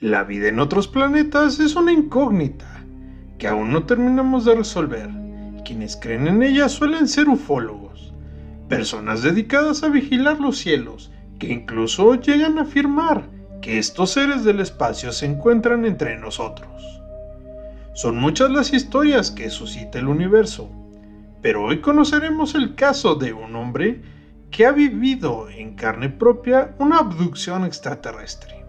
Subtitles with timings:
[0.00, 2.86] La vida en otros planetas es una incógnita
[3.38, 5.10] que aún no terminamos de resolver.
[5.62, 8.14] Quienes creen en ella suelen ser ufólogos,
[8.66, 13.28] personas dedicadas a vigilar los cielos, que incluso llegan a afirmar
[13.60, 17.02] que estos seres del espacio se encuentran entre nosotros.
[17.92, 20.70] Son muchas las historias que suscita el universo,
[21.42, 24.00] pero hoy conoceremos el caso de un hombre
[24.50, 28.59] que ha vivido en carne propia una abducción extraterrestre.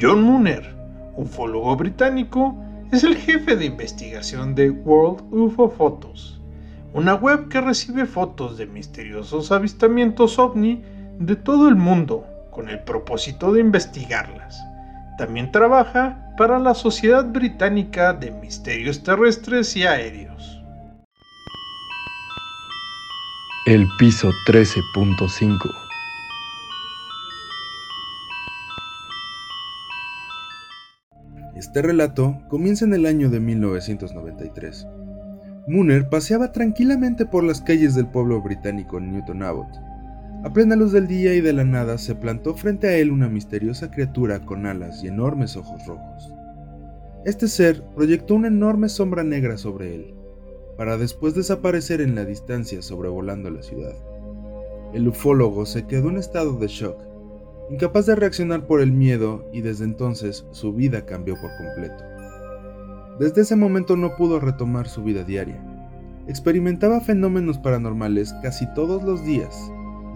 [0.00, 0.74] John Mooner,
[1.14, 2.56] ufólogo británico,
[2.90, 6.40] es el jefe de investigación de World UFO Photos,
[6.94, 10.82] una web que recibe fotos de misteriosos avistamientos ovni
[11.18, 14.58] de todo el mundo con el propósito de investigarlas.
[15.18, 20.62] También trabaja para la Sociedad Británica de Misterios Terrestres y Aéreos.
[23.66, 25.89] El piso 13.5
[31.56, 34.86] Este relato comienza en el año de 1993.
[35.66, 39.68] Mooner paseaba tranquilamente por las calles del pueblo británico Newton Abbot.
[40.42, 43.28] A plena luz del día y de la nada se plantó frente a él una
[43.28, 46.32] misteriosa criatura con alas y enormes ojos rojos.
[47.26, 50.14] Este ser proyectó una enorme sombra negra sobre él,
[50.78, 53.94] para después desaparecer en la distancia sobrevolando la ciudad.
[54.94, 57.09] El ufólogo se quedó en estado de shock,
[57.70, 62.04] incapaz de reaccionar por el miedo y desde entonces su vida cambió por completo.
[63.20, 65.62] Desde ese momento no pudo retomar su vida diaria.
[66.26, 69.54] Experimentaba fenómenos paranormales casi todos los días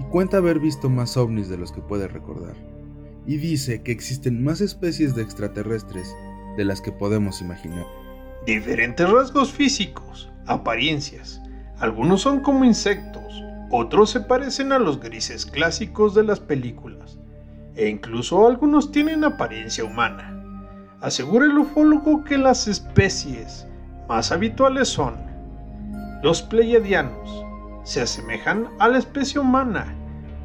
[0.00, 2.54] y cuenta haber visto más ovnis de los que puede recordar.
[3.26, 6.12] Y dice que existen más especies de extraterrestres
[6.56, 7.86] de las que podemos imaginar.
[8.46, 11.40] Diferentes rasgos físicos, apariencias.
[11.78, 17.18] Algunos son como insectos, otros se parecen a los grises clásicos de las películas,
[17.76, 20.30] e incluso algunos tienen apariencia humana.
[21.00, 23.66] Asegura el ufólogo que las especies
[24.08, 25.14] más habituales son
[26.22, 27.44] los pleiadianos,
[27.82, 29.94] se asemejan a la especie humana,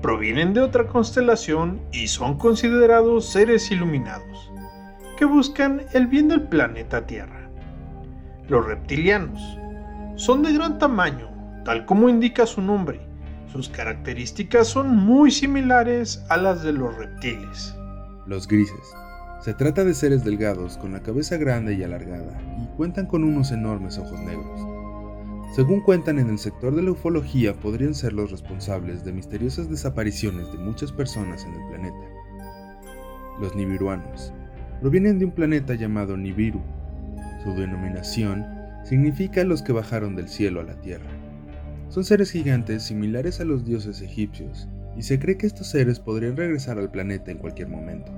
[0.00, 4.52] provienen de otra constelación y son considerados seres iluminados,
[5.16, 7.48] que buscan el bien del planeta Tierra.
[8.46, 9.58] Los reptilianos
[10.14, 11.28] son de gran tamaño,
[11.64, 13.03] tal como indica su nombre.
[13.54, 17.72] Sus características son muy similares a las de los reptiles.
[18.26, 18.92] Los grises.
[19.42, 23.52] Se trata de seres delgados con la cabeza grande y alargada y cuentan con unos
[23.52, 24.60] enormes ojos negros.
[25.54, 30.50] Según cuentan en el sector de la ufología, podrían ser los responsables de misteriosas desapariciones
[30.50, 32.08] de muchas personas en el planeta.
[33.40, 34.32] Los nibiruanos
[34.80, 36.60] provienen de un planeta llamado Nibiru.
[37.44, 38.44] Su denominación
[38.82, 41.13] significa los que bajaron del cielo a la tierra.
[41.88, 46.36] Son seres gigantes similares a los dioses egipcios, y se cree que estos seres podrían
[46.36, 48.12] regresar al planeta en cualquier momento.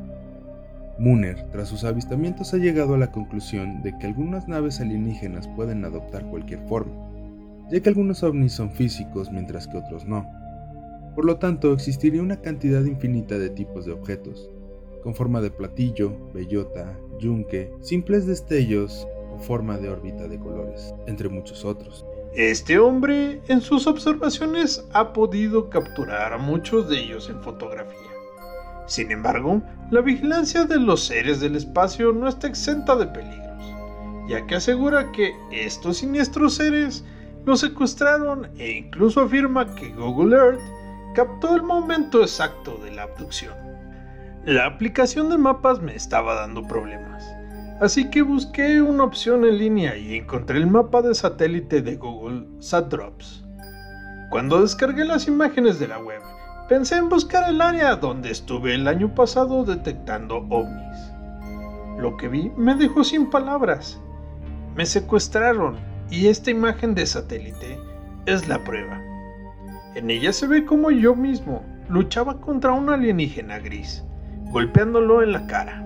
[0.99, 5.85] Mooner, tras sus avistamientos, ha llegado a la conclusión de que algunas naves alienígenas pueden
[5.85, 6.95] adoptar cualquier forma,
[7.71, 10.27] ya que algunos ovnis son físicos mientras que otros no.
[11.15, 14.51] Por lo tanto, existiría una cantidad infinita de tipos de objetos,
[15.03, 19.07] con forma de platillo, bellota, yunque, simples destellos
[19.39, 22.07] forma de órbita de colores, entre muchos otros.
[22.37, 28.11] Este hombre en sus observaciones ha podido capturar a muchos de ellos en fotografía.
[28.87, 33.75] Sin embargo, la vigilancia de los seres del espacio no está exenta de peligros,
[34.29, 37.07] ya que asegura que estos siniestros seres
[37.47, 43.55] los secuestraron e incluso afirma que Google Earth captó el momento exacto de la abducción.
[44.45, 47.36] La aplicación de mapas me estaba dando problemas
[47.81, 52.47] Así que busqué una opción en línea y encontré el mapa de satélite de Google
[52.59, 53.45] SatDrops.
[54.31, 56.23] Cuando descargué las imágenes de la web,
[56.71, 61.13] pensé en buscar el área donde estuve el año pasado detectando ovnis.
[61.99, 64.01] Lo que vi me dejó sin palabras.
[64.75, 65.77] Me secuestraron
[66.11, 67.79] y esta imagen de satélite
[68.25, 68.99] es la prueba.
[69.95, 74.03] En ella se ve como yo mismo luchaba contra un alienígena gris,
[74.51, 75.86] golpeándolo en la cara.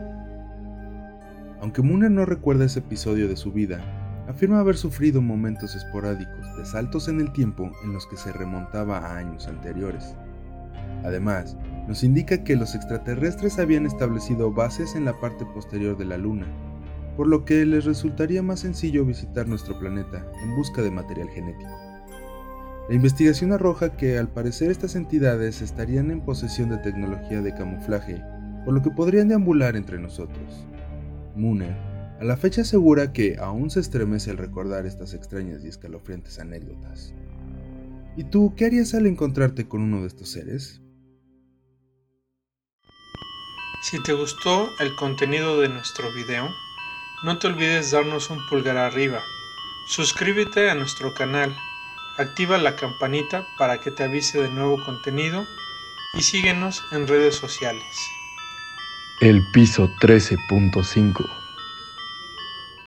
[1.60, 3.80] Aunque Mooner no recuerda ese episodio de su vida,
[4.28, 8.98] afirma haber sufrido momentos esporádicos de saltos en el tiempo en los que se remontaba
[8.98, 10.14] a años anteriores.
[11.04, 16.16] Además, nos indica que los extraterrestres habían establecido bases en la parte posterior de la
[16.16, 16.46] Luna,
[17.16, 21.76] por lo que les resultaría más sencillo visitar nuestro planeta en busca de material genético.
[22.88, 28.22] La investigación arroja que al parecer estas entidades estarían en posesión de tecnología de camuflaje,
[28.64, 30.66] por lo que podrían deambular entre nosotros.
[31.40, 31.74] Mooner,
[32.20, 37.14] a la fecha asegura que aún se estremece al recordar estas extrañas y escalofriantes anécdotas.
[38.16, 40.82] ¿Y tú qué harías al encontrarte con uno de estos seres?
[43.82, 46.50] Si te gustó el contenido de nuestro video,
[47.24, 49.22] no te olvides darnos un pulgar arriba,
[49.88, 51.56] suscríbete a nuestro canal,
[52.18, 55.46] activa la campanita para que te avise de nuevo contenido
[56.18, 57.82] y síguenos en redes sociales.
[59.20, 61.39] El piso 13.5